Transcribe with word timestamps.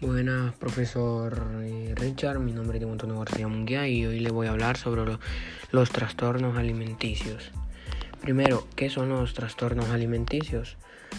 Buenas, 0.00 0.54
profesor 0.54 1.46
eh, 1.62 1.94
Richard. 1.94 2.38
Mi 2.38 2.52
nombre 2.52 2.78
es 2.78 2.84
Antonio 2.84 3.18
García 3.18 3.48
Munguía 3.48 3.86
y 3.86 4.06
hoy 4.06 4.20
le 4.20 4.30
voy 4.30 4.46
a 4.46 4.50
hablar 4.50 4.78
sobre 4.78 5.04
lo- 5.04 5.20
los 5.72 5.90
trastornos 5.90 6.56
alimenticios. 6.56 7.50
Primero, 8.22 8.66
¿qué 8.76 8.88
son 8.88 9.10
los 9.10 9.34
trastornos 9.34 9.90
alimenticios? 9.90 10.78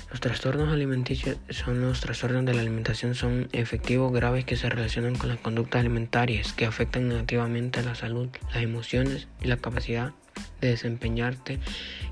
Los 0.09 0.19
trastornos 0.19 0.69
alimenticios 0.73 1.37
son 1.49 1.81
los 1.81 1.99
trastornos 1.99 2.43
de 2.45 2.53
la 2.55 2.61
alimentación, 2.61 3.13
son 3.13 3.49
efectivos 3.51 4.11
graves 4.11 4.45
que 4.45 4.55
se 4.55 4.69
relacionan 4.69 5.15
con 5.15 5.29
las 5.29 5.37
conductas 5.37 5.81
alimentarias 5.81 6.53
que 6.53 6.65
afectan 6.65 7.07
negativamente 7.07 7.81
a 7.81 7.83
la 7.83 7.93
salud, 7.95 8.29
las 8.53 8.63
emociones 8.63 9.27
y 9.43 9.47
la 9.47 9.57
capacidad 9.57 10.13
de 10.59 10.69
desempeñarte 10.69 11.59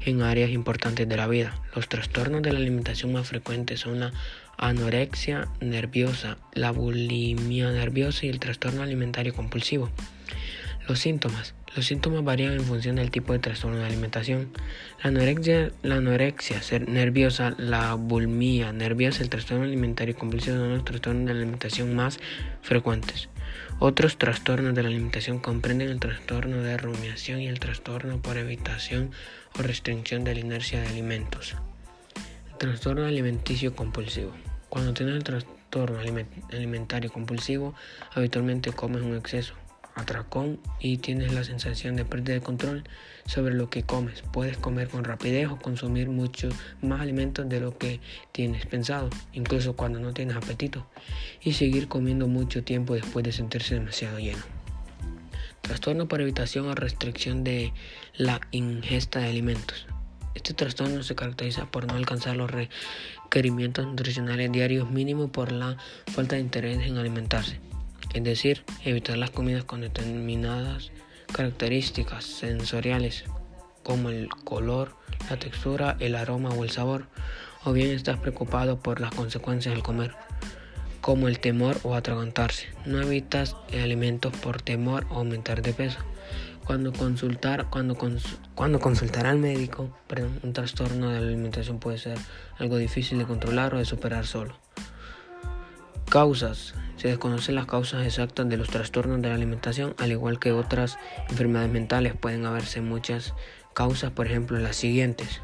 en 0.05 0.21
áreas 0.21 0.51
importantes 0.51 1.07
de 1.07 1.17
la 1.17 1.27
vida. 1.27 1.55
Los 1.75 1.87
trastornos 1.87 2.41
de 2.43 2.51
la 2.53 2.59
alimentación 2.59 3.13
más 3.13 3.27
frecuentes 3.27 3.79
son 3.79 3.99
la 4.01 4.11
anorexia 4.59 5.47
nerviosa, 5.61 6.37
la 6.53 6.71
bulimia 6.71 7.71
nerviosa 7.71 8.25
y 8.25 8.29
el 8.29 8.39
trastorno 8.39 8.83
alimentario 8.83 9.33
compulsivo. 9.33 9.89
Los 10.87 10.99
síntomas. 10.99 11.55
Los 11.75 11.85
síntomas 11.85 12.23
varían 12.23 12.53
en 12.53 12.63
función 12.63 12.95
del 12.95 13.11
tipo 13.11 13.31
de 13.31 13.39
trastorno 13.39 13.77
de 13.77 13.85
alimentación. 13.85 14.51
La 15.03 15.09
anorexia, 15.09 15.71
la 15.83 15.95
anorexia 15.95 16.61
nerviosa, 16.87 17.53
la 17.57 17.93
bulimia 17.93 18.73
nerviosa, 18.73 19.21
el 19.21 19.29
trastorno 19.29 19.65
alimentario 19.65 20.15
compulsivo 20.15 20.57
son 20.57 20.73
los 20.73 20.83
trastornos 20.83 21.25
de 21.25 21.31
alimentación 21.31 21.95
más 21.95 22.19
frecuentes. 22.63 23.29
Otros 23.77 24.17
trastornos 24.17 24.75
de 24.75 24.83
la 24.83 24.89
alimentación 24.89 25.39
comprenden 25.39 25.89
el 25.89 25.99
trastorno 25.99 26.57
de 26.57 26.75
rumiación 26.75 27.39
y 27.39 27.47
el 27.47 27.59
trastorno 27.59 28.21
por 28.21 28.37
evitación 28.37 29.11
o 29.57 29.61
restricción 29.61 30.23
de 30.23 30.33
la 30.33 30.41
inercia 30.41 30.81
de 30.81 30.87
alimentos. 30.87 31.55
Trastorno 32.57 33.05
alimenticio 33.05 33.75
compulsivo. 33.75 34.33
Cuando 34.69 34.93
tienes 34.93 35.15
el 35.15 35.23
trastorno 35.23 35.99
aliment- 35.99 36.53
alimentario 36.53 37.11
compulsivo, 37.11 37.73
habitualmente 38.13 38.71
comes 38.71 39.01
un 39.01 39.15
exceso, 39.15 39.55
atracón 39.95 40.59
y 40.79 40.97
tienes 40.97 41.33
la 41.33 41.43
sensación 41.43 41.95
de 41.95 42.05
pérdida 42.05 42.35
de 42.35 42.41
control 42.41 42.83
sobre 43.25 43.53
lo 43.53 43.69
que 43.69 43.83
comes. 43.83 44.21
Puedes 44.31 44.57
comer 44.57 44.87
con 44.87 45.03
rapidez 45.03 45.49
o 45.49 45.57
consumir 45.57 46.09
mucho 46.09 46.49
más 46.81 47.01
alimentos 47.01 47.49
de 47.49 47.59
lo 47.59 47.77
que 47.77 47.99
tienes 48.31 48.65
pensado, 48.65 49.09
incluso 49.33 49.75
cuando 49.75 49.99
no 49.99 50.13
tienes 50.13 50.35
apetito, 50.37 50.87
y 51.41 51.53
seguir 51.53 51.87
comiendo 51.87 52.27
mucho 52.27 52.63
tiempo 52.63 52.93
después 52.93 53.25
de 53.25 53.31
sentirse 53.31 53.75
demasiado 53.75 54.19
lleno. 54.19 54.43
Trastorno 55.61 56.07
por 56.07 56.21
evitación 56.21 56.67
o 56.67 56.75
restricción 56.75 57.43
de 57.43 57.73
la 58.15 58.39
ingesta 58.51 59.19
de 59.19 59.29
alimentos. 59.29 59.87
Este 60.35 60.53
trastorno 60.53 61.03
se 61.03 61.15
caracteriza 61.15 61.65
por 61.65 61.85
no 61.85 61.95
alcanzar 61.95 62.35
los 62.35 62.51
requerimientos 62.51 63.85
nutricionales 63.85 64.51
diarios 64.51 64.89
mínimos 64.89 65.31
por 65.31 65.51
la 65.51 65.77
falta 66.07 66.35
de 66.35 66.41
interés 66.41 66.79
en 66.85 66.97
alimentarse, 66.97 67.59
es 68.13 68.23
decir, 68.23 68.63
evitar 68.85 69.17
las 69.17 69.31
comidas 69.31 69.63
con 69.63 69.81
determinadas 69.81 70.91
características 71.33 72.25
sensoriales 72.25 73.25
como 73.83 74.09
el 74.09 74.29
color, 74.29 74.95
la 75.29 75.37
textura, 75.37 75.97
el 75.99 76.15
aroma 76.15 76.49
o 76.49 76.63
el 76.63 76.69
sabor, 76.69 77.07
o 77.63 77.73
bien 77.73 77.91
estás 77.91 78.17
preocupado 78.17 78.79
por 78.79 78.99
las 78.99 79.13
consecuencias 79.13 79.73
del 79.73 79.83
comer 79.83 80.15
como 81.01 81.27
el 81.27 81.39
temor 81.39 81.77
o 81.83 81.95
atragantarse. 81.95 82.67
No 82.85 83.01
evitas 83.01 83.55
alimentos 83.73 84.33
por 84.37 84.61
temor 84.61 85.05
o 85.09 85.15
aumentar 85.15 85.61
de 85.61 85.73
peso. 85.73 85.99
Cuando 86.65 86.93
consultar, 86.93 87.69
cuando, 87.69 87.95
cons- 87.95 88.37
cuando 88.53 88.79
consultar 88.79 89.25
al 89.25 89.39
médico, 89.39 89.95
perdón, 90.07 90.39
un 90.43 90.53
trastorno 90.53 91.09
de 91.09 91.19
la 91.19 91.27
alimentación 91.27 91.79
puede 91.79 91.97
ser 91.97 92.17
algo 92.57 92.77
difícil 92.77 93.17
de 93.17 93.25
controlar 93.25 93.73
o 93.73 93.79
de 93.79 93.85
superar 93.85 94.27
solo. 94.27 94.55
Causas. 96.09 96.75
Se 96.97 97.07
desconocen 97.07 97.55
las 97.55 97.65
causas 97.65 98.05
exactas 98.05 98.49
de 98.49 98.57
los 98.57 98.69
trastornos 98.69 99.21
de 99.21 99.29
la 99.29 99.35
alimentación, 99.35 99.95
al 99.99 100.11
igual 100.11 100.37
que 100.37 100.51
otras 100.51 100.97
enfermedades 101.29 101.71
mentales. 101.71 102.13
Pueden 102.13 102.45
haberse 102.45 102.81
muchas 102.81 103.33
causas, 103.73 104.11
por 104.11 104.27
ejemplo, 104.27 104.57
las 104.59 104.75
siguientes. 104.75 105.41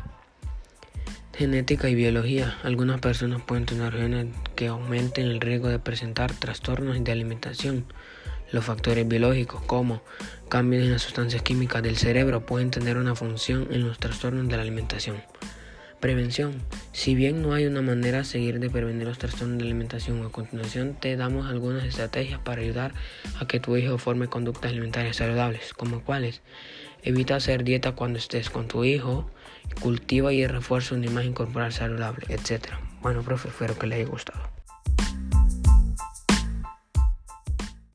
Genética 1.38 1.90
y 1.90 1.96
biología. 1.96 2.58
Algunas 2.64 3.02
personas 3.02 3.42
pueden 3.42 3.66
tener 3.66 3.92
genes 3.92 4.28
que 4.56 4.68
aumenten 4.68 5.26
el 5.26 5.42
riesgo 5.42 5.68
de 5.68 5.80
presentar 5.80 6.32
trastornos 6.32 7.04
de 7.04 7.12
alimentación. 7.12 7.84
Los 8.54 8.64
factores 8.64 9.06
biológicos 9.06 9.62
como 9.64 10.02
cambios 10.48 10.84
en 10.84 10.94
las 10.94 11.02
sustancias 11.02 11.42
químicas 11.42 11.84
del 11.84 11.98
cerebro 11.98 12.46
pueden 12.46 12.72
tener 12.72 12.96
una 12.96 13.16
función 13.16 13.68
en 13.72 13.86
los 13.86 14.00
trastornos 14.00 14.48
de 14.48 14.56
la 14.56 14.62
alimentación. 14.62 15.18
Prevención. 16.00 16.54
Si 16.96 17.14
bien 17.14 17.42
no 17.42 17.54
hay 17.54 17.66
una 17.66 17.82
manera 17.82 18.22
a 18.22 18.24
seguir 18.24 18.62
de 18.62 18.70
prevenir 18.70 19.06
los 19.06 19.18
trastornos 19.18 19.58
de 19.58 19.66
alimentación, 19.66 20.26
a 20.26 20.30
continuación 20.30 20.96
te 20.98 21.18
damos 21.18 21.46
algunas 21.46 21.84
estrategias 21.84 22.40
para 22.40 22.62
ayudar 22.62 22.94
a 23.38 23.46
que 23.46 23.60
tu 23.60 23.76
hijo 23.76 23.98
forme 23.98 24.30
conductas 24.30 24.72
alimentarias 24.72 25.18
saludables, 25.18 25.74
como 25.74 26.06
cuáles. 26.06 26.42
Evita 27.04 27.36
hacer 27.36 27.66
dieta 27.66 27.92
cuando 27.92 28.18
estés 28.18 28.50
con 28.50 28.70
tu 28.70 28.86
hijo, 28.86 29.30
cultiva 29.82 30.32
y 30.32 30.48
refuerza 30.48 30.96
una 30.96 31.08
imagen 31.08 31.34
corporal 31.34 31.74
saludable, 31.74 32.28
etc. 32.30 32.76
Bueno, 33.02 33.24
profe, 33.24 33.50
espero 33.50 33.78
que 33.78 33.88
les 33.88 34.00
haya 34.00 34.10
gustado. 34.10 34.65